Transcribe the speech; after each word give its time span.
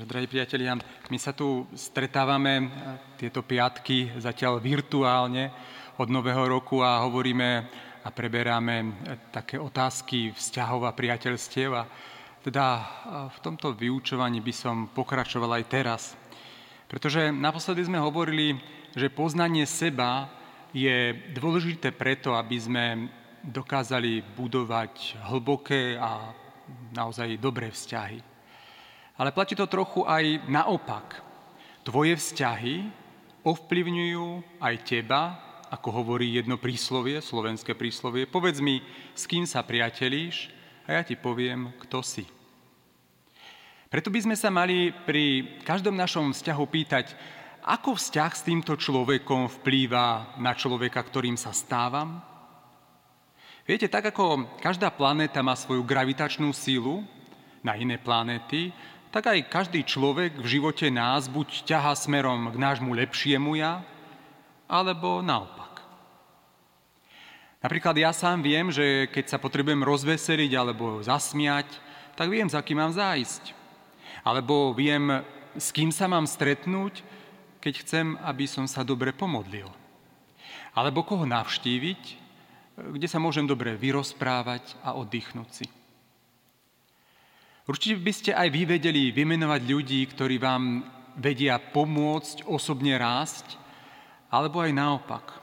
Drahí 0.00 0.24
priatelia, 0.24 0.80
my 1.12 1.18
sa 1.20 1.36
tu 1.36 1.68
stretávame 1.76 2.72
tieto 3.20 3.44
piatky 3.44 4.16
zatiaľ 4.16 4.56
virtuálne 4.56 5.52
od 6.00 6.08
Nového 6.08 6.48
roku 6.48 6.80
a 6.80 7.04
hovoríme 7.04 7.68
a 8.00 8.08
preberáme 8.08 8.96
také 9.28 9.60
otázky 9.60 10.32
vzťahov 10.32 10.88
a 10.88 10.96
priateľstiev. 10.96 11.70
A 11.76 11.84
teda 12.40 12.80
v 13.28 13.38
tomto 13.44 13.76
vyučovaní 13.76 14.40
by 14.40 14.54
som 14.56 14.88
pokračoval 14.88 15.60
aj 15.60 15.64
teraz. 15.68 16.16
Pretože 16.88 17.28
naposledy 17.28 17.84
sme 17.84 18.00
hovorili, 18.00 18.56
že 18.96 19.12
poznanie 19.12 19.68
seba 19.68 20.32
je 20.72 21.12
dôležité 21.36 21.92
preto, 21.92 22.32
aby 22.32 22.56
sme 22.56 22.84
dokázali 23.44 24.24
budovať 24.32 25.20
hlboké 25.28 26.00
a 26.00 26.32
naozaj 26.96 27.36
dobré 27.36 27.68
vzťahy. 27.68 28.29
Ale 29.20 29.36
platí 29.36 29.52
to 29.52 29.68
trochu 29.68 30.00
aj 30.08 30.48
naopak. 30.48 31.20
Tvoje 31.84 32.16
vzťahy 32.16 32.88
ovplyvňujú 33.44 34.56
aj 34.56 34.74
teba, 34.80 35.36
ako 35.68 36.00
hovorí 36.00 36.40
jedno 36.40 36.56
príslovie, 36.56 37.20
slovenské 37.20 37.76
príslovie. 37.76 38.24
Povedz 38.24 38.64
mi, 38.64 38.80
s 39.12 39.28
kým 39.28 39.44
sa 39.44 39.60
priatelíš 39.60 40.48
a 40.88 40.96
ja 40.96 41.02
ti 41.04 41.20
poviem, 41.20 41.68
kto 41.84 42.00
si. 42.00 42.24
Preto 43.92 44.08
by 44.08 44.24
sme 44.24 44.36
sa 44.40 44.48
mali 44.48 44.88
pri 45.04 45.60
každom 45.68 46.00
našom 46.00 46.32
vzťahu 46.32 46.64
pýtať, 46.64 47.12
ako 47.60 48.00
vzťah 48.00 48.32
s 48.32 48.46
týmto 48.48 48.72
človekom 48.72 49.52
vplýva 49.60 50.40
na 50.40 50.56
človeka, 50.56 51.04
ktorým 51.04 51.36
sa 51.36 51.52
stávam? 51.52 52.24
Viete, 53.68 53.84
tak 53.84 54.16
ako 54.16 54.48
každá 54.64 54.88
planéta 54.88 55.44
má 55.44 55.52
svoju 55.52 55.84
gravitačnú 55.84 56.56
sílu 56.56 57.04
na 57.60 57.76
iné 57.76 58.00
planéty, 58.00 58.72
tak 59.10 59.26
aj 59.26 59.50
každý 59.50 59.82
človek 59.82 60.38
v 60.38 60.46
živote 60.46 60.86
nás 60.86 61.26
buď 61.26 61.66
ťaha 61.66 61.98
smerom 61.98 62.54
k 62.54 62.56
nášmu 62.56 62.94
lepšiemu 62.94 63.58
ja, 63.58 63.82
alebo 64.70 65.18
naopak. 65.18 65.82
Napríklad 67.60 67.92
ja 67.98 68.14
sám 68.14 68.40
viem, 68.40 68.70
že 68.72 69.10
keď 69.10 69.36
sa 69.36 69.42
potrebujem 69.42 69.82
rozveseliť 69.82 70.52
alebo 70.56 71.02
zasmiať, 71.02 71.68
tak 72.14 72.30
viem, 72.30 72.48
za 72.48 72.62
kým 72.62 72.78
mám 72.78 72.94
zájsť. 72.94 73.52
Alebo 74.24 74.72
viem, 74.72 75.20
s 75.58 75.68
kým 75.74 75.90
sa 75.92 76.08
mám 76.08 76.24
stretnúť, 76.24 77.04
keď 77.60 77.74
chcem, 77.84 78.06
aby 78.24 78.48
som 78.48 78.64
sa 78.64 78.80
dobre 78.86 79.12
pomodlil. 79.12 79.68
Alebo 80.72 81.04
koho 81.04 81.28
navštíviť, 81.28 82.02
kde 82.80 83.08
sa 83.10 83.20
môžem 83.20 83.44
dobre 83.44 83.76
vyrozprávať 83.76 84.78
a 84.80 84.96
oddychnúť 84.96 85.50
si. 85.50 85.66
Určite 87.70 88.02
by 88.02 88.10
ste 88.10 88.30
aj 88.34 88.50
vy 88.50 88.66
vedeli 88.66 89.14
vymenovať 89.14 89.62
ľudí, 89.62 90.02
ktorí 90.10 90.42
vám 90.42 90.82
vedia 91.14 91.54
pomôcť 91.62 92.42
osobne 92.50 92.98
rásť, 92.98 93.54
alebo 94.26 94.58
aj 94.58 94.74
naopak. 94.74 95.38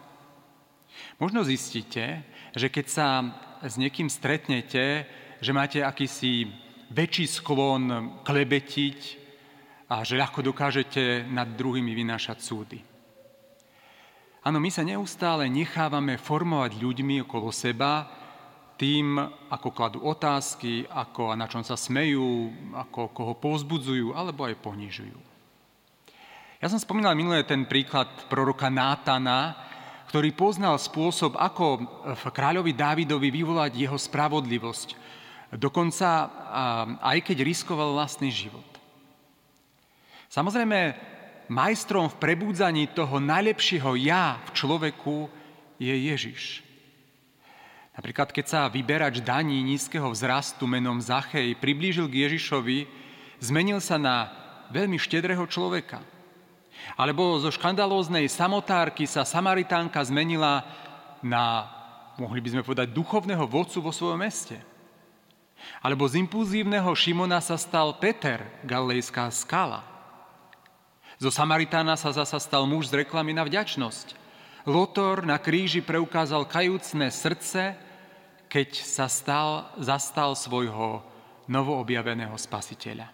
Možno 1.23 1.47
zistíte, 1.47 2.28
že 2.52 2.67
keď 2.67 2.86
sa 2.92 3.08
s 3.64 3.80
niekým 3.80 4.11
stretnete, 4.11 5.08
že 5.39 5.56
máte 5.56 5.80
akýsi 5.80 6.52
väčší 6.92 7.31
sklon 7.31 8.19
klebetiť 8.28 9.00
a 9.88 10.03
že 10.03 10.19
ľahko 10.19 10.44
dokážete 10.44 11.23
nad 11.31 11.47
druhými 11.56 11.95
vynášať 11.95 12.44
súdy. 12.44 12.84
Áno, 14.44 14.59
my 14.59 14.67
sa 14.67 14.84
neustále 14.84 15.47
nechávame 15.47 16.19
formovať 16.19 16.75
ľuďmi 16.75 17.23
okolo 17.23 17.56
seba, 17.56 18.12
tým, 18.78 19.17
ako 19.50 19.73
kladú 19.73 20.00
otázky, 20.06 20.86
ako 20.86 21.33
a 21.33 21.36
na 21.36 21.50
čom 21.50 21.66
sa 21.66 21.73
smejú, 21.73 22.53
ako 22.78 23.09
koho 23.09 23.34
povzbudzujú 23.34 24.14
alebo 24.14 24.45
aj 24.45 24.61
ponižujú. 24.61 25.17
Ja 26.61 26.69
som 26.69 26.81
spomínal 26.81 27.17
minulé 27.17 27.45
ten 27.45 27.66
príklad 27.66 28.09
proroka 28.30 28.69
Nátana, 28.69 29.58
ktorý 30.09 30.31
poznal 30.34 30.78
spôsob, 30.78 31.36
ako 31.36 31.84
v 32.16 32.24
kráľovi 32.31 32.74
Dávidovi 32.74 33.29
vyvolať 33.34 33.75
jeho 33.75 33.97
spravodlivosť. 33.97 34.96
Dokonca 35.57 36.09
aj 37.02 37.18
keď 37.25 37.38
riskoval 37.44 37.97
vlastný 37.97 38.29
život. 38.31 38.66
Samozrejme, 40.28 40.96
majstrom 41.47 42.12
v 42.12 42.19
prebúdzaní 42.19 42.91
toho 42.91 43.19
najlepšieho 43.23 43.96
ja 43.96 44.40
v 44.47 44.50
človeku 44.53 45.31
je 45.79 45.94
Ježiš. 45.94 46.66
Napríklad, 47.97 48.30
keď 48.30 48.46
sa 48.46 48.62
vyberač 48.69 49.25
daní 49.25 49.66
nízkeho 49.66 50.13
vzrastu 50.13 50.69
menom 50.69 51.02
Zachej 51.02 51.58
priblížil 51.58 52.06
k 52.06 52.30
Ježišovi, 52.30 52.85
zmenil 53.41 53.81
sa 53.81 53.97
na 53.97 54.30
veľmi 54.69 55.02
štedrého 55.02 55.41
človeka. 55.50 56.06
Alebo 56.94 57.41
zo 57.41 57.50
škandalóznej 57.50 58.30
samotárky 58.30 59.09
sa 59.09 59.25
Samaritánka 59.25 59.97
zmenila 60.06 60.62
na, 61.25 61.66
mohli 62.22 62.38
by 62.38 62.53
sme 62.53 62.62
povedať, 62.62 62.94
duchovného 62.94 63.50
vodcu 63.50 63.81
vo 63.81 63.90
svojom 63.90 64.22
meste. 64.22 64.62
Alebo 65.81 66.06
z 66.06 66.22
impulzívneho 66.22 66.94
Šimona 66.94 67.41
sa 67.41 67.58
stal 67.58 67.97
Peter, 67.97 68.46
galilejská 68.62 69.25
skala. 69.34 69.81
Zo 71.18 71.34
Samaritána 71.34 71.97
sa 71.97 72.14
zasa 72.14 72.38
stal 72.38 72.69
muž 72.69 72.94
z 72.94 73.02
reklamy 73.02 73.34
na 73.34 73.41
vďačnosť. 73.41 74.14
Lotor 74.69 75.25
na 75.25 75.41
kríži 75.41 75.81
preukázal 75.81 76.46
kajúcne 76.46 77.09
srdce 77.09 77.87
keď 78.47 78.69
sa 78.84 79.12
stal, 79.12 79.72
zastal 79.80 80.35
svojho 80.35 81.03
novoobjaveného 81.47 82.35
spasiteľa. 82.35 83.08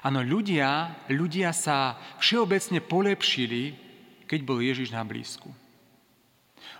Áno, 0.00 0.24
ľudia, 0.24 0.96
ľudia 1.12 1.52
sa 1.52 2.00
všeobecne 2.16 2.80
polepšili, 2.80 3.76
keď 4.24 4.40
bol 4.44 4.64
Ježiš 4.64 4.96
na 4.96 5.04
blízku. 5.04 5.52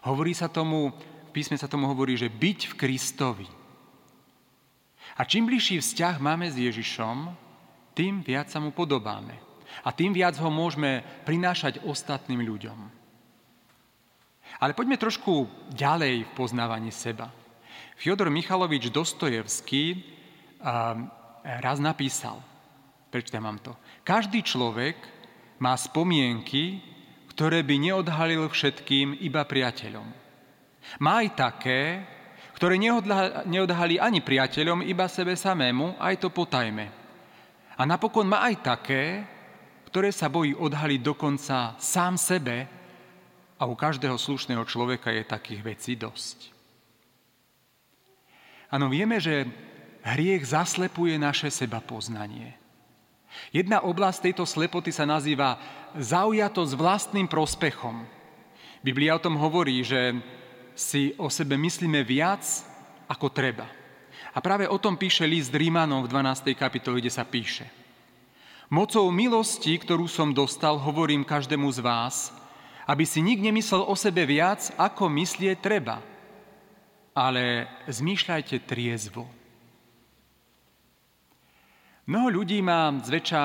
Hovorí 0.08 0.32
sa 0.32 0.48
tomu, 0.48 0.97
v 1.28 1.31
písme 1.36 1.60
sa 1.60 1.69
tomu 1.69 1.84
hovorí, 1.84 2.16
že 2.16 2.32
byť 2.32 2.72
v 2.72 2.78
Kristovi. 2.81 3.48
A 5.20 5.22
čím 5.28 5.44
bližší 5.44 5.76
vzťah 5.76 6.16
máme 6.16 6.48
s 6.48 6.56
Ježišom, 6.56 7.28
tým 7.92 8.25
viac 8.25 8.48
sa 8.48 8.56
mu 8.56 8.72
podobáme. 8.72 9.37
A 9.84 9.92
tým 9.92 10.16
viac 10.16 10.41
ho 10.41 10.48
môžeme 10.48 11.04
prinášať 11.28 11.84
ostatným 11.84 12.41
ľuďom. 12.41 13.00
Ale 14.60 14.76
poďme 14.76 15.00
trošku 15.00 15.48
ďalej 15.72 16.28
v 16.28 16.31
poznávaní 16.37 16.93
seba. 16.93 17.32
Fyodor 17.97 18.28
Michalovič 18.28 18.93
Dostojevský 18.93 20.04
raz 21.44 21.81
napísal, 21.81 22.44
prečítam 23.09 23.49
vám 23.49 23.59
to, 23.65 23.72
každý 24.04 24.44
človek 24.44 25.00
má 25.60 25.72
spomienky, 25.81 26.81
ktoré 27.32 27.65
by 27.65 27.76
neodhalil 27.81 28.53
všetkým 28.53 29.16
iba 29.25 29.44
priateľom. 29.49 30.04
Má 31.00 31.25
aj 31.25 31.28
také, 31.37 31.81
ktoré 32.56 32.76
neodhalí 33.49 33.97
ani 33.97 34.20
priateľom, 34.20 34.84
iba 34.84 35.09
sebe 35.09 35.37
samému, 35.37 35.97
aj 35.97 36.20
to 36.20 36.28
potajme. 36.28 36.84
A 37.81 37.82
napokon 37.88 38.28
má 38.28 38.44
aj 38.44 38.60
také, 38.60 39.25
ktoré 39.88 40.12
sa 40.12 40.28
bojí 40.28 40.53
odhaliť 40.53 41.00
dokonca 41.00 41.81
sám 41.81 42.20
sebe, 42.20 42.69
a 43.60 43.69
u 43.69 43.76
každého 43.76 44.16
slušného 44.16 44.65
človeka 44.65 45.12
je 45.12 45.21
takých 45.28 45.60
vecí 45.60 45.93
dosť. 45.93 46.48
Áno, 48.72 48.88
vieme, 48.88 49.21
že 49.21 49.44
hriech 50.00 50.48
zaslepuje 50.48 51.21
naše 51.21 51.53
seba 51.53 51.84
poznanie. 51.84 52.56
Jedna 53.53 53.84
oblasť 53.84 54.32
tejto 54.32 54.49
slepoty 54.49 54.91
sa 54.91 55.04
nazýva 55.04 55.60
zaujatosť 55.94 56.72
vlastným 56.72 57.28
prospechom. 57.28 58.09
Biblia 58.81 59.20
o 59.20 59.22
tom 59.22 59.37
hovorí, 59.37 59.84
že 59.84 60.16
si 60.72 61.12
o 61.20 61.28
sebe 61.28 61.60
myslíme 61.60 62.00
viac, 62.00 62.43
ako 63.10 63.28
treba. 63.28 63.69
A 64.32 64.38
práve 64.41 64.65
o 64.70 64.78
tom 64.81 64.97
píše 64.97 65.26
list 65.26 65.53
Rímanom 65.53 66.06
v 66.06 66.10
12. 66.15 66.54
kapitole, 66.56 67.03
kde 67.03 67.12
sa 67.12 67.26
píše. 67.26 67.69
Mocou 68.70 69.11
milosti, 69.11 69.75
ktorú 69.75 70.06
som 70.06 70.31
dostal, 70.31 70.79
hovorím 70.79 71.26
každému 71.26 71.67
z 71.75 71.82
vás, 71.82 72.31
aby 72.90 73.06
si 73.06 73.22
nik 73.22 73.38
nemyslel 73.38 73.87
o 73.87 73.94
sebe 73.94 74.26
viac, 74.26 74.75
ako 74.75 75.06
myslieť 75.06 75.62
treba. 75.62 76.02
Ale 77.14 77.70
zmýšľajte 77.87 78.66
triezvo. 78.66 79.31
Mnoho 82.10 82.42
ľudí 82.42 82.58
má 82.58 82.90
zväčša 82.90 83.42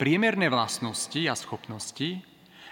priemerné 0.00 0.48
vlastnosti 0.48 1.20
a 1.28 1.36
schopnosti, 1.36 2.24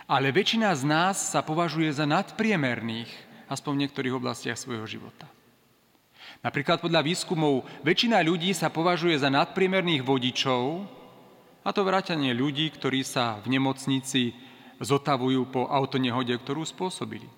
ale 0.08 0.32
väčšina 0.32 0.72
z 0.72 0.88
nás 0.88 1.36
sa 1.36 1.44
považuje 1.44 1.92
za 1.92 2.08
nadpriemerných, 2.08 3.12
aspoň 3.52 3.72
v 3.76 3.80
niektorých 3.84 4.16
oblastiach 4.16 4.56
svojho 4.56 4.88
života. 4.88 5.28
Napríklad 6.40 6.80
podľa 6.80 7.04
výskumov 7.04 7.68
väčšina 7.84 8.24
ľudí 8.24 8.56
sa 8.56 8.72
považuje 8.72 9.20
za 9.20 9.28
nadpriemerných 9.28 10.00
vodičov, 10.00 10.88
a 11.60 11.76
to 11.76 11.84
vrátanie 11.84 12.32
ľudí, 12.32 12.72
ktorí 12.72 13.04
sa 13.04 13.36
v 13.44 13.52
nemocnici 13.52 14.32
zotavujú 14.80 15.46
po 15.52 15.68
autonehode, 15.68 16.32
ktorú 16.40 16.64
spôsobili. 16.64 17.28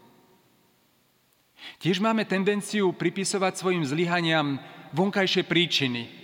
Tiež 1.78 2.02
máme 2.02 2.26
tendenciu 2.26 2.90
pripisovať 2.94 3.58
svojim 3.58 3.82
zlyhaniam 3.86 4.58
vonkajšie 4.94 5.46
príčiny. 5.46 6.22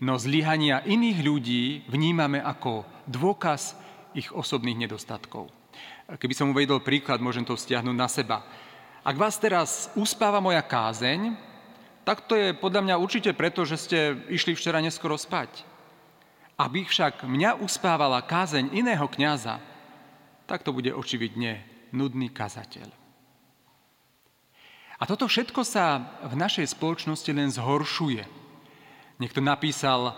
no 0.00 0.16
zlyhania 0.16 0.80
iných 0.88 1.18
ľudí 1.20 1.64
vnímame 1.88 2.40
ako 2.40 2.88
dôkaz 3.04 3.76
ich 4.16 4.32
osobných 4.32 4.88
nedostatkov. 4.88 5.52
Keby 6.10 6.34
som 6.34 6.50
uvedol 6.50 6.80
príklad, 6.80 7.20
môžem 7.20 7.44
to 7.44 7.54
vzťahnuť 7.54 7.96
na 7.96 8.08
seba. 8.08 8.42
Ak 9.04 9.16
vás 9.16 9.36
teraz 9.36 9.92
uspáva 9.94 10.40
moja 10.40 10.60
kázeň, 10.64 11.36
tak 12.02 12.24
to 12.24 12.34
je 12.34 12.56
podľa 12.56 12.80
mňa 12.88 12.96
určite 12.96 13.30
preto, 13.36 13.62
že 13.68 13.76
ste 13.76 13.98
išli 14.32 14.56
včera 14.56 14.80
neskoro 14.80 15.14
spať. 15.14 15.62
Aby 16.56 16.84
však 16.84 17.24
mňa 17.24 17.60
uspávala 17.60 18.24
kázeň 18.24 18.72
iného 18.72 19.06
kňaza, 19.06 19.60
tak 20.50 20.66
to 20.66 20.74
bude 20.74 20.90
očividne 20.90 21.62
nudný 21.94 22.34
kazateľ. 22.34 22.90
A 24.98 25.06
toto 25.06 25.30
všetko 25.30 25.62
sa 25.62 26.18
v 26.26 26.34
našej 26.34 26.74
spoločnosti 26.74 27.30
len 27.30 27.54
zhoršuje. 27.54 28.26
Niekto 29.22 29.38
napísal, 29.38 30.12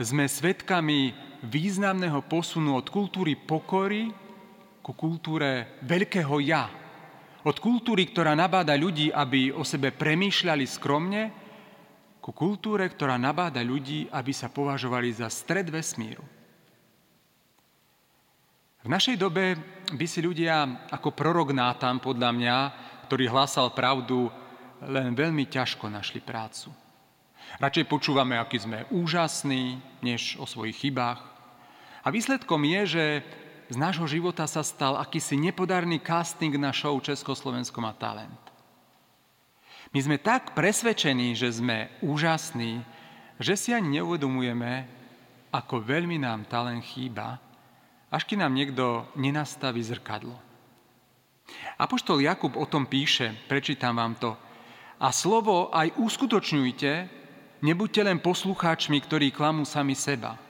sme 0.00 0.24
svetkami 0.24 1.12
významného 1.44 2.24
posunu 2.24 2.80
od 2.80 2.88
kultúry 2.88 3.36
pokory 3.36 4.10
ku 4.80 4.96
kultúre 4.96 5.78
veľkého 5.84 6.36
ja. 6.42 6.72
Od 7.46 7.56
kultúry, 7.62 8.10
ktorá 8.10 8.34
nabáda 8.34 8.74
ľudí, 8.74 9.14
aby 9.14 9.54
o 9.54 9.62
sebe 9.62 9.94
premýšľali 9.94 10.66
skromne, 10.66 11.22
ku 12.18 12.34
kultúre, 12.34 12.90
ktorá 12.90 13.14
nabáda 13.14 13.62
ľudí, 13.62 14.10
aby 14.10 14.34
sa 14.34 14.50
považovali 14.50 15.14
za 15.14 15.30
stred 15.30 15.70
vesmíru. 15.70 16.26
V 18.86 18.94
našej 18.94 19.18
dobe 19.18 19.58
by 19.98 20.06
si 20.06 20.22
ľudia 20.22 20.86
ako 20.94 21.10
prorok 21.10 21.50
Nátan, 21.50 21.98
podľa 21.98 22.30
mňa, 22.30 22.56
ktorý 23.10 23.26
hlásal 23.26 23.74
pravdu, 23.74 24.30
len 24.78 25.10
veľmi 25.10 25.42
ťažko 25.50 25.90
našli 25.90 26.22
prácu. 26.22 26.70
Radšej 27.58 27.82
počúvame, 27.90 28.38
aký 28.38 28.62
sme 28.62 28.86
úžasní, 28.94 29.82
než 30.06 30.38
o 30.38 30.46
svojich 30.46 30.86
chybách. 30.86 31.18
A 32.06 32.14
výsledkom 32.14 32.62
je, 32.62 32.80
že 32.86 33.04
z 33.66 33.74
nášho 33.74 34.06
života 34.06 34.46
sa 34.46 34.62
stal 34.62 34.94
akýsi 35.02 35.34
nepodarný 35.34 35.98
casting 35.98 36.54
na 36.54 36.70
show 36.70 36.94
Československo 37.02 37.82
má 37.82 37.90
talent. 37.90 38.38
My 39.90 39.98
sme 39.98 40.22
tak 40.22 40.54
presvedčení, 40.54 41.34
že 41.34 41.50
sme 41.50 41.90
úžasní, 42.06 42.86
že 43.42 43.58
si 43.58 43.74
ani 43.74 43.98
neuvedomujeme, 43.98 44.86
ako 45.50 45.82
veľmi 45.82 46.22
nám 46.22 46.46
talent 46.46 46.86
chýba, 46.86 47.42
až 48.10 48.22
keď 48.24 48.46
nám 48.46 48.52
niekto 48.54 48.84
nenastaví 49.18 49.82
zrkadlo. 49.82 50.34
Apoštol 51.78 52.24
Jakub 52.24 52.56
o 52.58 52.66
tom 52.66 52.86
píše, 52.86 53.34
prečítam 53.46 53.96
vám 53.96 54.14
to. 54.18 54.34
A 54.96 55.12
slovo 55.12 55.70
aj 55.70 55.94
uskutočňujte, 56.00 56.92
nebuďte 57.62 58.00
len 58.02 58.18
poslucháčmi, 58.18 58.98
ktorí 59.04 59.30
klamú 59.30 59.68
sami 59.68 59.94
seba. 59.94 60.40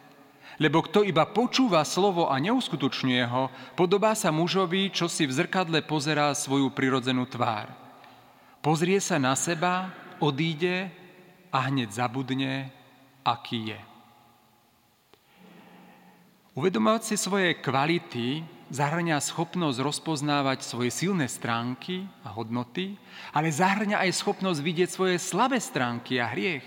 Lebo 0.56 0.80
kto 0.80 1.04
iba 1.04 1.28
počúva 1.28 1.84
slovo 1.84 2.32
a 2.32 2.40
neuskutočňuje 2.40 3.24
ho, 3.28 3.52
podobá 3.76 4.16
sa 4.16 4.32
mužovi, 4.32 4.88
čo 4.88 5.04
si 5.04 5.28
v 5.28 5.36
zrkadle 5.36 5.84
pozerá 5.84 6.32
svoju 6.32 6.72
prirodzenú 6.72 7.28
tvár 7.28 7.86
pozrie 8.66 8.98
sa 8.98 9.22
na 9.22 9.38
seba, 9.38 9.94
odíde 10.18 10.90
a 11.54 11.70
hneď 11.70 12.02
zabudne, 12.02 12.74
aký 13.22 13.70
je. 13.70 13.80
Uvedomovať 16.56 17.02
si 17.04 17.16
svoje 17.20 17.52
kvality 17.60 18.40
zahrňa 18.72 19.20
schopnosť 19.20 19.78
rozpoznávať 19.78 20.64
svoje 20.64 20.88
silné 20.88 21.28
stránky 21.28 22.08
a 22.24 22.32
hodnoty, 22.32 22.96
ale 23.36 23.52
zahrňa 23.52 24.00
aj 24.02 24.16
schopnosť 24.16 24.60
vidieť 24.64 24.88
svoje 24.88 25.20
slabé 25.20 25.60
stránky 25.60 26.16
a 26.16 26.32
hriech. 26.32 26.64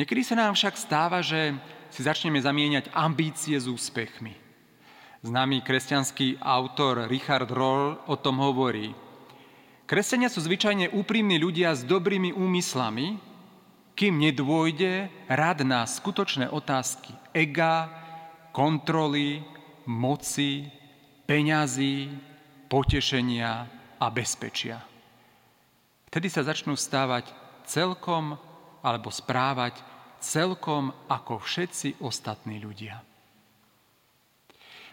Niekedy 0.00 0.24
sa 0.24 0.40
nám 0.40 0.56
však 0.56 0.80
stáva, 0.80 1.20
že 1.20 1.52
si 1.92 2.00
začneme 2.00 2.40
zamieňať 2.40 2.88
ambície 2.96 3.60
s 3.60 3.68
úspechmi. 3.68 4.32
Známy 5.20 5.60
kresťanský 5.60 6.40
autor 6.40 7.06
Richard 7.06 7.52
Roll 7.52 8.00
o 8.08 8.16
tom 8.16 8.40
hovorí– 8.40 8.96
Kresťania 9.92 10.32
sú 10.32 10.40
zvyčajne 10.40 10.88
úprimní 10.96 11.36
ľudia 11.36 11.76
s 11.76 11.84
dobrými 11.84 12.32
úmyslami, 12.32 13.20
kým 14.02 14.18
nedôjde 14.18 15.06
rad 15.30 15.62
na 15.62 15.86
skutočné 15.86 16.50
otázky 16.50 17.14
ega, 17.30 17.86
kontroly, 18.50 19.46
moci, 19.86 20.66
peňazí, 21.22 22.10
potešenia 22.66 23.70
a 24.02 24.06
bezpečia. 24.10 24.82
Vtedy 26.10 26.26
sa 26.34 26.42
začnú 26.42 26.74
stávať 26.74 27.30
celkom 27.62 28.34
alebo 28.82 29.06
správať 29.14 29.78
celkom 30.18 30.90
ako 31.06 31.38
všetci 31.38 32.02
ostatní 32.02 32.58
ľudia. 32.58 33.06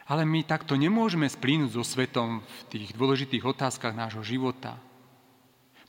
Ale 0.06 0.22
my 0.22 0.46
takto 0.46 0.78
nemôžeme 0.78 1.26
splínuť 1.26 1.74
so 1.74 1.82
svetom 1.82 2.46
v 2.46 2.60
tých 2.70 2.94
dôležitých 2.94 3.42
otázkach 3.42 3.98
nášho 3.98 4.22
života– 4.22 4.78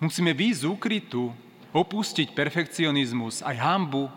Musíme 0.00 0.32
výjsť 0.32 0.64
z 0.64 0.70
úkrytu, 0.72 1.22
opustiť 1.70 2.34
perfekcionizmus 2.34 3.46
aj 3.46 3.56
hambu 3.58 4.10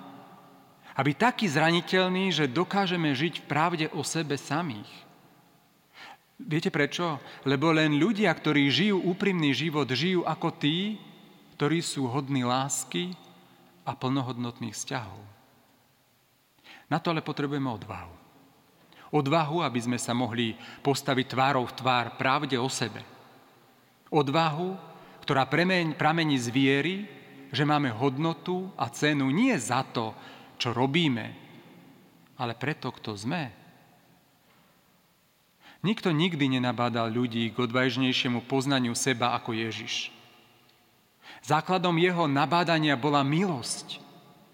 a 0.93 0.99
byť 1.01 1.15
taký 1.17 1.45
zraniteľný, 1.49 2.29
že 2.29 2.49
dokážeme 2.49 3.13
žiť 3.13 3.41
v 3.41 3.47
pravde 3.49 3.85
o 3.93 4.05
sebe 4.05 4.37
samých. 4.37 4.89
Viete 6.37 6.73
prečo? 6.73 7.21
Lebo 7.45 7.69
len 7.71 7.97
ľudia, 7.97 8.33
ktorí 8.33 8.67
žijú 8.69 9.01
úprimný 9.05 9.53
život, 9.53 9.85
žijú 9.85 10.25
ako 10.25 10.49
tí, 10.57 10.97
ktorí 11.55 11.79
sú 11.79 12.09
hodní 12.09 12.41
lásky 12.41 13.13
a 13.85 13.93
plnohodnotných 13.93 14.73
vzťahov. 14.73 15.21
Na 16.89 16.97
to 16.97 17.13
ale 17.13 17.25
potrebujeme 17.25 17.69
odvahu. 17.69 18.13
Odvahu, 19.13 19.61
aby 19.61 19.79
sme 19.81 19.97
sa 20.01 20.11
mohli 20.17 20.57
postaviť 20.81 21.25
tvárou 21.29 21.69
v 21.69 21.77
tvár 21.77 22.17
pravde 22.17 22.57
o 22.57 22.65
sebe. 22.65 23.05
Odvahu, 24.09 24.73
ktorá 25.21 25.45
pramení 25.45 26.37
z 26.37 26.49
viery, 26.49 26.95
že 27.53 27.63
máme 27.63 27.93
hodnotu 27.93 28.73
a 28.73 28.89
cenu 28.89 29.29
nie 29.29 29.53
za 29.61 29.85
to, 29.85 30.17
čo 30.57 30.73
robíme, 30.73 31.31
ale 32.35 32.57
preto, 32.57 32.89
kto 32.89 33.13
sme. 33.13 33.53
Nikto 35.85 36.09
nikdy 36.09 36.57
nenabádal 36.57 37.11
ľudí 37.13 37.51
k 37.53 37.57
odvážnejšiemu 37.61 38.43
poznaniu 38.49 38.97
seba 38.97 39.37
ako 39.37 39.53
Ježiš. 39.53 40.09
Základom 41.43 41.93
jeho 41.99 42.25
nabádania 42.25 42.97
bola 42.97 43.21
milosť. 43.21 43.99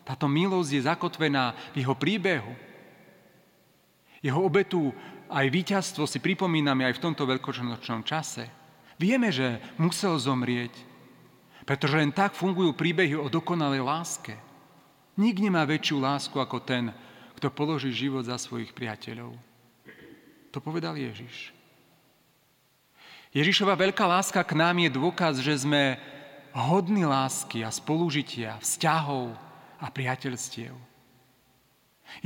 Táto 0.03 0.25
milosť 0.25 0.69
je 0.73 0.81
zakotvená 0.89 1.53
v 1.71 1.85
jeho 1.85 1.93
príbehu. 1.93 2.51
Jeho 4.25 4.41
obetu 4.41 4.91
aj 5.29 5.47
víťazstvo 5.53 6.09
si 6.09 6.17
pripomíname 6.17 6.83
aj 6.83 6.97
v 6.97 7.03
tomto 7.07 7.23
veľkočnočnom 7.29 8.03
čase– 8.03 8.49
Vieme, 8.99 9.31
že 9.31 9.63
musel 9.79 10.19
zomrieť, 10.19 10.75
pretože 11.69 12.01
len 12.01 12.09
tak 12.09 12.33
fungujú 12.33 12.73
príbehy 12.73 13.13
o 13.13 13.29
dokonalej 13.29 13.85
láske. 13.85 14.33
Nik 15.21 15.37
nemá 15.37 15.61
väčšiu 15.69 16.01
lásku 16.01 16.33
ako 16.33 16.65
ten, 16.65 16.89
kto 17.37 17.53
položí 17.53 17.93
život 17.93 18.25
za 18.25 18.41
svojich 18.41 18.73
priateľov. 18.73 19.37
To 20.49 20.57
povedal 20.57 20.97
Ježiš. 20.97 21.53
Ježišova 23.29 23.77
veľká 23.77 24.01
láska 24.01 24.41
k 24.41 24.57
nám 24.57 24.81
je 24.81 24.89
dôkaz, 24.89 25.37
že 25.45 25.61
sme 25.61 26.01
hodní 26.57 27.05
lásky 27.05 27.61
a 27.61 27.69
spolužitia, 27.69 28.57
vzťahov 28.57 29.37
a 29.77 29.93
priateľstiev. 29.93 30.73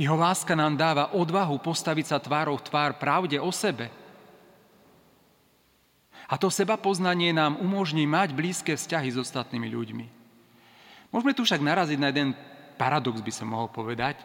Jeho 0.00 0.16
láska 0.16 0.56
nám 0.56 0.80
dáva 0.80 1.12
odvahu 1.12 1.60
postaviť 1.60 2.16
sa 2.16 2.16
tvárou 2.16 2.56
v 2.56 2.64
tvár 2.64 2.96
pravde 2.96 3.36
o 3.36 3.52
sebe– 3.52 3.92
a 6.28 6.34
to 6.40 6.48
seba 6.48 6.80
poznanie 6.80 7.32
nám 7.36 7.60
umožní 7.60 8.08
mať 8.08 8.32
blízke 8.32 8.72
vzťahy 8.74 9.12
s 9.12 9.20
ostatnými 9.20 9.68
ľuďmi. 9.68 10.06
Môžeme 11.12 11.36
tu 11.36 11.46
však 11.46 11.62
naraziť 11.62 11.98
na 12.00 12.10
jeden 12.10 12.34
paradox, 12.74 13.22
by 13.22 13.32
som 13.32 13.52
mohol 13.52 13.70
povedať. 13.70 14.18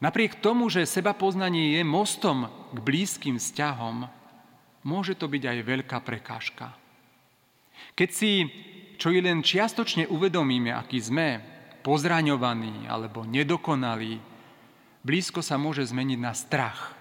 Napriek 0.00 0.40
tomu, 0.40 0.68
že 0.68 0.88
seba 0.88 1.16
poznanie 1.16 1.76
je 1.76 1.82
mostom 1.84 2.48
k 2.72 2.78
blízkym 2.80 3.36
vzťahom, 3.36 4.08
môže 4.86 5.16
to 5.18 5.26
byť 5.26 5.42
aj 5.44 5.58
veľká 5.66 5.98
prekážka. 6.04 6.72
Keď 7.96 8.10
si 8.12 8.32
čo 8.96 9.12
i 9.12 9.20
len 9.20 9.44
čiastočne 9.44 10.08
uvedomíme, 10.08 10.72
aký 10.72 11.00
sme, 11.00 11.40
pozraňovaní 11.84 12.88
alebo 12.88 13.22
nedokonalí, 13.22 14.18
blízko 15.04 15.44
sa 15.44 15.60
môže 15.60 15.84
zmeniť 15.86 16.18
na 16.18 16.32
strach. 16.32 16.96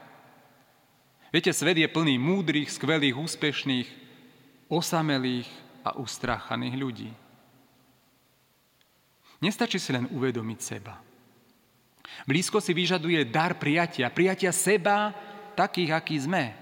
Viete, 1.32 1.52
svet 1.56 1.80
je 1.80 1.88
plný 1.90 2.20
múdrych, 2.20 2.72
skvelých, 2.72 3.18
úspešných, 3.18 4.05
osamelých 4.70 5.50
a 5.86 5.98
ustráchaných 5.98 6.76
ľudí. 6.76 7.12
Nestačí 9.44 9.78
si 9.78 9.94
len 9.94 10.10
uvedomiť 10.10 10.60
seba. 10.62 10.98
Blízko 12.26 12.64
si 12.64 12.72
vyžaduje 12.72 13.28
dar 13.28 13.60
prijatia, 13.60 14.10
prijatia 14.10 14.50
seba 14.56 15.12
takých, 15.54 15.92
akí 15.94 16.16
sme. 16.18 16.56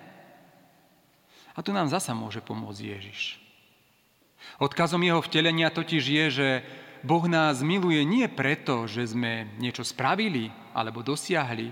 A 1.53 1.59
tu 1.61 1.69
nám 1.69 1.87
zasa 1.87 2.17
môže 2.17 2.41
pomôcť 2.41 2.81
Ježiš. 2.81 3.37
Odkazom 4.57 4.99
jeho 5.05 5.21
vtelenia 5.23 5.69
totiž 5.69 6.03
je, 6.03 6.25
že 6.33 6.49
Boh 7.05 7.23
nás 7.29 7.61
miluje 7.61 8.01
nie 8.03 8.25
preto, 8.31 8.89
že 8.89 9.05
sme 9.07 9.47
niečo 9.59 9.85
spravili 9.85 10.49
alebo 10.73 11.05
dosiahli, 11.05 11.69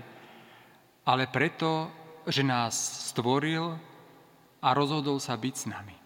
ale 1.02 1.26
preto, 1.28 1.90
že 2.28 2.46
nás 2.46 2.76
stvoril 3.10 3.74
a 4.62 4.68
rozhodol 4.70 5.18
sa 5.18 5.34
byť 5.34 5.54
s 5.56 5.66
nami. 5.66 6.01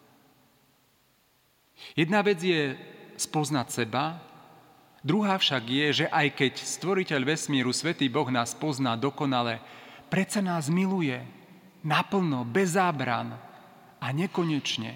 Jedna 1.96 2.20
vec 2.20 2.36
je 2.44 2.76
spoznať 3.16 3.66
seba, 3.72 4.20
druhá 5.00 5.40
však 5.40 5.64
je, 5.64 6.04
že 6.04 6.06
aj 6.12 6.28
keď 6.36 6.52
stvoriteľ 6.60 7.24
vesmíru, 7.24 7.72
Svetý 7.72 8.12
Boh 8.12 8.28
nás 8.28 8.52
pozná 8.52 9.00
dokonale, 9.00 9.64
predsa 10.12 10.44
nás 10.44 10.68
miluje 10.68 11.16
naplno, 11.80 12.44
bez 12.44 12.76
zábran 12.76 13.32
a 13.96 14.06
nekonečne. 14.12 14.92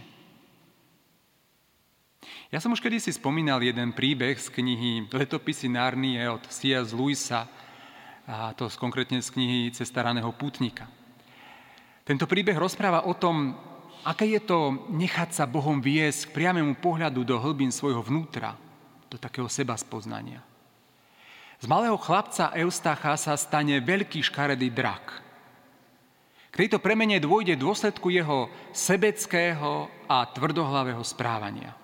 Ja 2.53 2.61
som 2.61 2.77
už 2.77 2.85
kedysi 2.85 3.17
spomínal 3.17 3.65
jeden 3.65 3.97
príbeh 3.97 4.37
z 4.37 4.53
knihy 4.53 5.09
Letopisy 5.09 5.73
Narnie 5.73 6.21
od 6.29 6.45
C.S. 6.53 6.93
Lewisa, 6.93 7.49
a 8.29 8.53
to 8.53 8.69
konkrétne 8.77 9.25
z 9.25 9.33
knihy 9.33 9.73
Cesta 9.73 10.05
raného 10.05 10.29
pútnika. 10.37 10.85
Tento 12.05 12.29
príbeh 12.29 12.61
rozpráva 12.61 13.09
o 13.09 13.17
tom, 13.17 13.57
aké 14.05 14.27
je 14.37 14.41
to 14.41 14.89
nechať 14.89 15.35
sa 15.37 15.45
Bohom 15.45 15.79
viesť 15.81 16.31
k 16.31 16.35
priamému 16.41 16.79
pohľadu 16.81 17.25
do 17.25 17.37
hlbín 17.37 17.73
svojho 17.73 18.01
vnútra, 18.01 18.57
do 19.11 19.21
takého 19.21 19.49
seba 19.51 19.77
spoznania. 19.77 20.41
Z 21.61 21.69
malého 21.69 21.97
chlapca 22.01 22.57
Eustacha 22.57 23.13
sa 23.21 23.37
stane 23.37 23.77
veľký 23.85 24.25
škaredý 24.25 24.73
drak. 24.73 25.21
K 26.51 26.67
tejto 26.67 26.81
premene 26.81 27.21
dôjde 27.21 27.55
dôsledku 27.55 28.11
jeho 28.11 28.49
sebeckého 28.73 29.87
a 30.09 30.25
tvrdohlavého 30.25 31.05
správania. 31.05 31.77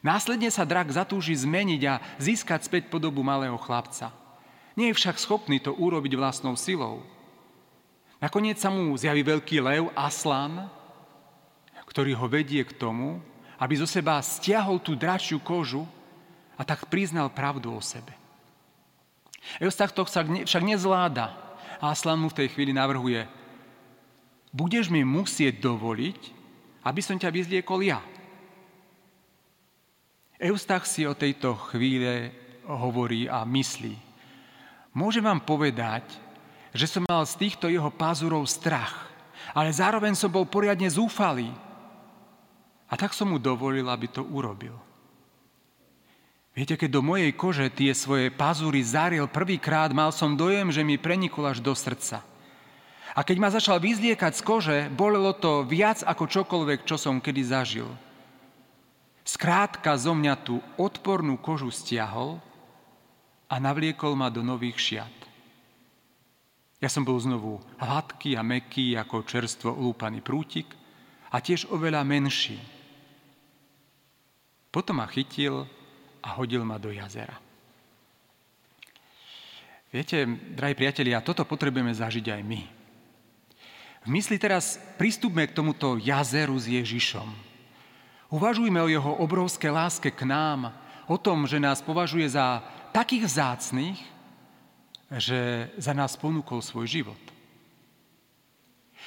Následne 0.00 0.50
sa 0.50 0.66
drak 0.66 0.90
zatúži 0.90 1.34
zmeniť 1.36 1.82
a 1.86 2.00
získať 2.18 2.66
späť 2.66 2.82
podobu 2.90 3.22
malého 3.22 3.54
chlapca. 3.58 4.10
Nie 4.74 4.90
je 4.90 4.98
však 4.98 5.20
schopný 5.20 5.60
to 5.60 5.76
urobiť 5.76 6.16
vlastnou 6.16 6.56
silou. 6.56 7.04
Nakoniec 8.22 8.62
sa 8.62 8.70
mu 8.70 8.94
zjaví 8.94 9.26
veľký 9.26 9.58
lev, 9.58 9.90
Aslan, 9.98 10.70
ktorý 11.90 12.14
ho 12.14 12.30
vedie 12.30 12.62
k 12.62 12.70
tomu, 12.78 13.18
aby 13.58 13.74
zo 13.74 13.84
seba 13.90 14.22
stiahol 14.22 14.78
tú 14.78 14.94
dračiu 14.94 15.42
kožu 15.42 15.82
a 16.54 16.62
tak 16.62 16.86
priznal 16.86 17.34
pravdu 17.34 17.74
o 17.74 17.82
sebe. 17.82 18.14
Eustach 19.58 19.90
to 19.90 20.06
však 20.06 20.62
nezvláda 20.62 21.34
a 21.82 21.90
Aslan 21.90 22.22
mu 22.22 22.30
v 22.30 22.38
tej 22.46 22.48
chvíli 22.54 22.70
navrhuje 22.70 23.42
budeš 24.52 24.92
mi 24.92 25.00
musieť 25.02 25.64
dovoliť, 25.64 26.20
aby 26.84 27.00
som 27.00 27.16
ťa 27.16 27.32
vyzliekol 27.32 27.80
ja. 27.80 28.04
Eustach 30.36 30.84
si 30.84 31.08
o 31.08 31.16
tejto 31.16 31.56
chvíle 31.72 32.30
hovorí 32.68 33.26
a 33.26 33.42
myslí. 33.48 33.96
Môžem 34.92 35.24
vám 35.24 35.40
povedať, 35.40 36.04
že 36.72 36.88
som 36.88 37.04
mal 37.04 37.28
z 37.28 37.36
týchto 37.36 37.68
jeho 37.68 37.92
pázurov 37.92 38.48
strach, 38.48 39.12
ale 39.52 39.68
zároveň 39.68 40.16
som 40.16 40.32
bol 40.32 40.48
poriadne 40.48 40.88
zúfalý. 40.88 41.52
A 42.88 42.96
tak 42.96 43.12
som 43.16 43.28
mu 43.28 43.40
dovolil, 43.40 43.88
aby 43.88 44.08
to 44.08 44.24
urobil. 44.24 44.76
Viete, 46.52 46.76
keď 46.76 47.00
do 47.00 47.00
mojej 47.00 47.32
kože 47.32 47.72
tie 47.72 47.96
svoje 47.96 48.28
pazúry 48.28 48.84
zariel 48.84 49.24
prvýkrát, 49.24 49.88
mal 49.96 50.12
som 50.12 50.36
dojem, 50.36 50.68
že 50.68 50.84
mi 50.84 51.00
prenikol 51.00 51.48
až 51.48 51.64
do 51.64 51.72
srdca. 51.72 52.20
A 53.12 53.20
keď 53.24 53.36
ma 53.40 53.48
začal 53.48 53.80
vyzliekať 53.80 54.32
z 54.36 54.42
kože, 54.44 54.78
bolelo 54.92 55.32
to 55.36 55.64
viac 55.64 56.04
ako 56.04 56.28
čokoľvek, 56.28 56.84
čo 56.84 57.00
som 57.00 57.20
kedy 57.20 57.42
zažil. 57.44 57.88
Skrátka 59.24 59.96
zo 59.96 60.12
mňa 60.12 60.34
tú 60.44 60.60
odpornú 60.76 61.40
kožu 61.40 61.72
stiahol 61.72 62.40
a 63.48 63.56
navliekol 63.56 64.12
ma 64.12 64.28
do 64.28 64.44
nových 64.44 64.76
šiat. 64.76 65.21
Ja 66.82 66.90
som 66.90 67.06
bol 67.06 67.14
znovu 67.22 67.62
hladký 67.78 68.34
a 68.34 68.42
meký 68.42 68.98
ako 68.98 69.22
čerstvo 69.22 69.70
ulúpaný 69.70 70.18
prútik 70.18 70.66
a 71.30 71.38
tiež 71.38 71.70
oveľa 71.70 72.02
menší. 72.02 72.58
Potom 74.74 74.98
ma 74.98 75.06
chytil 75.06 75.62
a 76.18 76.28
hodil 76.34 76.66
ma 76.66 76.82
do 76.82 76.90
jazera. 76.90 77.38
Viete, 79.94 80.26
drahí 80.58 80.74
priatelia, 80.74 81.22
toto 81.22 81.46
potrebujeme 81.46 81.94
zažiť 81.94 82.26
aj 82.34 82.42
my. 82.42 82.62
V 84.02 84.08
mysli 84.10 84.34
teraz 84.40 84.80
pristúpme 84.98 85.46
k 85.46 85.54
tomuto 85.54 85.94
jazeru 86.02 86.58
s 86.58 86.66
Ježišom. 86.66 87.28
Uvažujme 88.32 88.80
o 88.82 88.90
jeho 88.90 89.12
obrovské 89.22 89.70
láske 89.70 90.10
k 90.10 90.26
nám, 90.26 90.74
o 91.06 91.14
tom, 91.14 91.46
že 91.46 91.62
nás 91.62 91.78
považuje 91.84 92.26
za 92.26 92.64
takých 92.90 93.28
vzácných, 93.28 94.00
že 95.18 95.72
za 95.76 95.92
nás 95.92 96.16
ponúkol 96.16 96.64
svoj 96.64 96.86
život. 96.88 97.20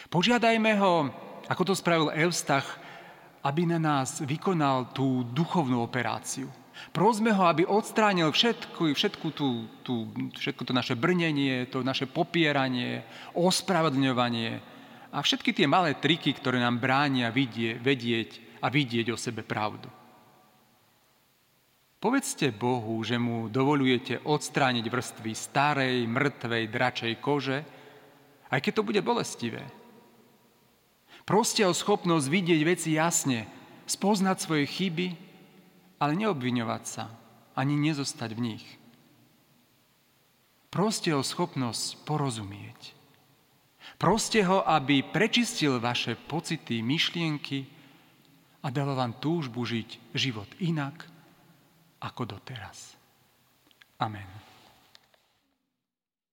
Požiadajme 0.09 0.71
ho, 0.77 1.09
ako 1.49 1.63
to 1.65 1.73
spravil 1.73 2.13
Eustach, 2.13 2.65
aby 3.45 3.65
na 3.65 3.77
nás 3.77 4.21
vykonal 4.21 4.93
tú 4.93 5.25
duchovnú 5.33 5.81
operáciu. 5.81 6.49
Prosme 6.91 7.31
ho, 7.31 7.47
aby 7.47 7.63
odstránil 7.63 8.29
všetku, 8.35 8.91
všetku 8.91 9.27
tú, 9.31 9.69
tú, 9.79 10.11
všetko 10.35 10.67
to 10.67 10.73
naše 10.75 10.93
brnenie, 10.97 11.71
to 11.71 11.85
naše 11.85 12.03
popieranie, 12.03 13.07
ospravedlňovanie 13.31 14.59
a 15.15 15.23
všetky 15.23 15.55
tie 15.55 15.63
malé 15.63 15.95
triky, 15.95 16.35
ktoré 16.35 16.59
nám 16.59 16.83
bránia 16.83 17.31
vidie, 17.31 17.79
vedieť, 17.79 18.59
a 18.59 18.67
vidieť 18.67 19.07
o 19.13 19.17
sebe 19.17 19.45
pravdu. 19.45 19.87
Povedzte 21.99 22.53
Bohu, 22.53 23.01
že 23.01 23.17
mu 23.17 23.49
dovolujete 23.49 24.21
odstrániť 24.21 24.85
vrstvy 24.85 25.31
starej, 25.33 26.05
mŕtvej, 26.05 26.63
dračej 26.69 27.13
kože, 27.17 27.65
aj 28.51 28.59
keď 28.61 28.71
to 28.77 28.87
bude 28.87 29.01
bolestivé. 29.01 29.63
Proste 31.25 31.65
o 31.65 31.73
schopnosť 31.73 32.29
vidieť 32.29 32.61
veci 32.61 32.93
jasne, 32.93 33.49
spoznať 33.89 34.37
svoje 34.37 34.69
chyby, 34.69 35.07
ale 35.97 36.13
neobviňovať 36.13 36.83
sa, 36.85 37.09
ani 37.57 37.73
nezostať 37.73 38.29
v 38.37 38.43
nich. 38.53 38.65
Proste 40.69 41.15
o 41.15 41.25
schopnosť 41.25 42.05
porozumieť. 42.05 42.93
Proste 43.95 44.43
ho, 44.43 44.61
aby 44.61 45.01
prečistil 45.01 45.79
vaše 45.79 46.19
pocity, 46.19 46.83
myšlienky 46.83 47.63
a 48.59 48.67
dala 48.69 48.93
vám 48.93 49.17
túžbu 49.23 49.63
žiť 49.63 50.13
život 50.13 50.51
inak 50.59 51.14
ako 52.05 52.25
doteraz. 52.25 52.93
Amen. 53.99 54.54